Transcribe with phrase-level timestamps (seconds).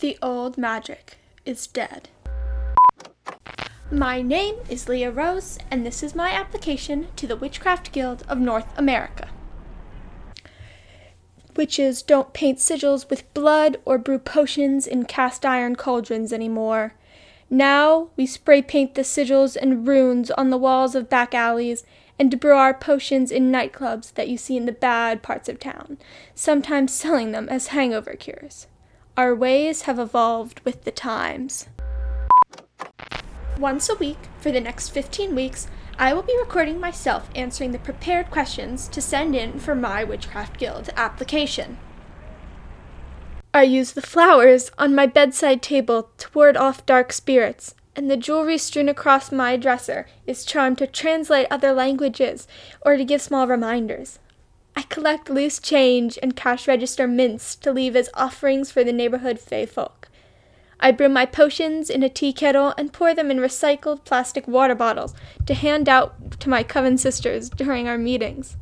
[0.00, 2.08] The old magic is dead.
[3.92, 8.38] My name is Leah Rose, and this is my application to the Witchcraft Guild of
[8.38, 9.28] North America.
[11.54, 16.94] Witches don't paint sigils with blood or brew potions in cast iron cauldrons anymore.
[17.50, 21.84] Now we spray paint the sigils and runes on the walls of back alleys
[22.18, 25.98] and brew our potions in nightclubs that you see in the bad parts of town,
[26.34, 28.66] sometimes selling them as hangover cures.
[29.16, 31.66] Our ways have evolved with the times.
[33.58, 37.78] Once a week, for the next 15 weeks, I will be recording myself answering the
[37.78, 41.76] prepared questions to send in for my Witchcraft Guild application.
[43.52, 48.16] I use the flowers on my bedside table to ward off dark spirits, and the
[48.16, 52.46] jewelry strewn across my dresser is charmed to translate other languages
[52.80, 54.20] or to give small reminders.
[54.80, 59.38] I collect loose change and cash register mints to leave as offerings for the neighborhood
[59.38, 60.08] fey folk.
[60.80, 64.74] I brew my potions in a tea kettle and pour them in recycled plastic water
[64.74, 65.12] bottles
[65.44, 68.56] to hand out to my coven sisters during our meetings.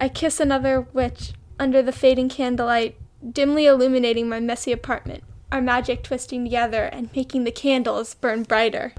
[0.00, 2.96] I kiss another witch under the fading candlelight,
[3.28, 8.92] dimly illuminating my messy apartment, our magic twisting together and making the candles burn brighter.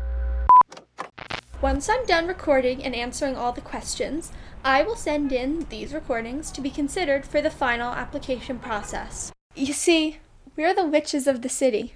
[1.59, 4.31] Once I'm done recording and answering all the questions,
[4.63, 9.31] I will send in these recordings to be considered for the final application process.
[9.55, 10.19] You see,
[10.55, 11.95] we are the witches of the city,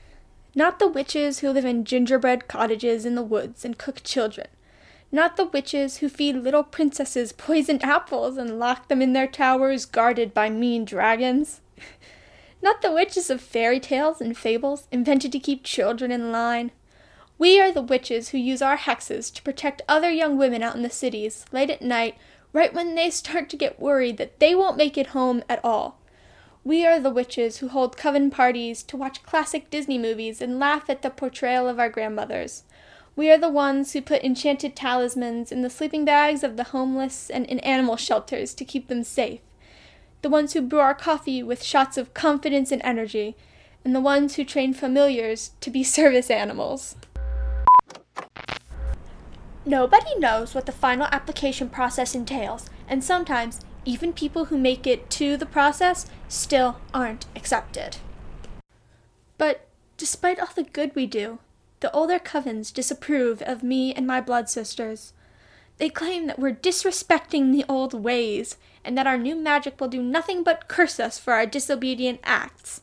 [0.55, 4.47] not the witches who live in gingerbread cottages in the woods and cook children,
[5.11, 9.85] not the witches who feed little princesses poisoned apples and lock them in their towers
[9.85, 11.61] guarded by mean dragons.
[12.63, 16.69] Not the witches of fairy tales and fables invented to keep children in line.
[17.41, 20.83] We are the witches who use our hexes to protect other young women out in
[20.83, 22.15] the cities, late at night,
[22.53, 25.97] right when they start to get worried that they won't make it home at all.
[26.63, 30.87] We are the witches who hold coven parties to watch classic Disney movies and laugh
[30.87, 32.61] at the portrayal of our grandmothers.
[33.15, 37.31] We are the ones who put enchanted talismans in the sleeping bags of the homeless
[37.31, 39.39] and in animal shelters to keep them safe.
[40.21, 43.35] The ones who brew our coffee with shots of confidence and energy,
[43.83, 46.95] and the ones who train familiars to be service animals.
[49.65, 55.09] Nobody knows what the final application process entails, and sometimes even people who make it
[55.11, 57.97] to the process still aren't accepted.
[59.37, 59.67] But
[59.97, 61.39] despite all the good we do,
[61.79, 65.13] the older covens disapprove of me and my blood sisters.
[65.77, 70.01] They claim that we're disrespecting the old ways, and that our new magic will do
[70.01, 72.81] nothing but curse us for our disobedient acts.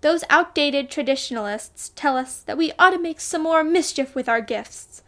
[0.00, 4.40] Those outdated traditionalists tell us that we ought to make some more mischief with our
[4.40, 5.02] gifts.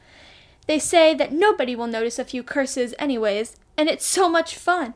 [0.69, 4.95] They say that nobody will notice a few curses anyways, and it's so much fun.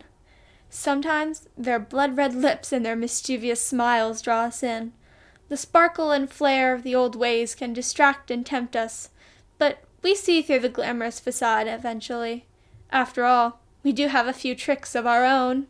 [0.69, 4.93] Sometimes their blood red lips and their mischievous smiles draw us in.
[5.49, 9.09] The sparkle and flare of the old ways can distract and tempt us,
[9.57, 12.45] but we see through the glamorous facade eventually.
[12.91, 15.69] After all, we do have a few tricks of our own.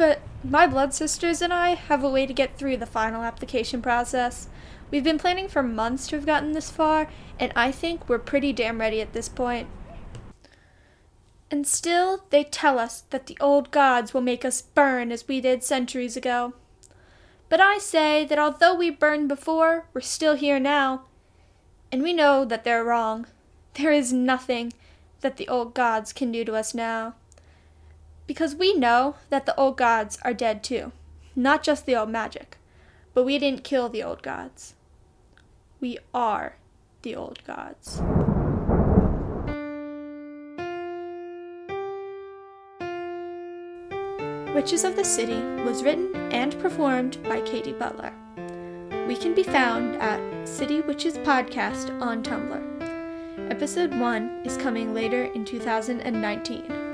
[0.00, 3.82] But my blood sisters and I have a way to get through the final application
[3.82, 4.48] process.
[4.90, 8.54] We've been planning for months to have gotten this far, and I think we're pretty
[8.54, 9.68] damn ready at this point.
[11.50, 15.38] And still, they tell us that the old gods will make us burn as we
[15.38, 16.54] did centuries ago.
[17.50, 21.02] But I say that although we burned before, we're still here now.
[21.92, 23.26] And we know that they're wrong.
[23.74, 24.72] There is nothing
[25.20, 27.16] that the old gods can do to us now.
[28.26, 30.92] Because we know that the old gods are dead too.
[31.34, 32.58] Not just the old magic.
[33.14, 34.74] But we didn't kill the old gods.
[35.80, 36.56] We are
[37.02, 38.00] the old gods.
[44.54, 48.12] Witches of the City was written and performed by Katie Butler.
[49.06, 53.50] We can be found at City Witches Podcast on Tumblr.
[53.50, 56.89] Episode 1 is coming later in 2019.